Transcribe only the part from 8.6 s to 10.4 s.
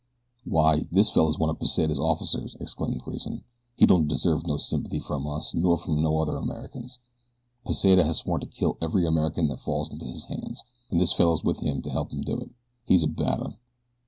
every American that falls into his